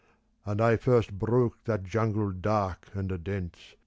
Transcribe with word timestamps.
And 0.47 0.59
I 0.61 0.77
first 0.77 1.19
broke 1.19 1.63
that 1.65 1.83
jungle 1.83 2.31
dark 2.31 2.89
and 2.95 3.23
dense. 3.23 3.75